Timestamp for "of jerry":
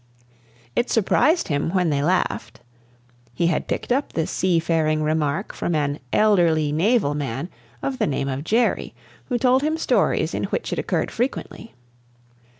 8.27-8.95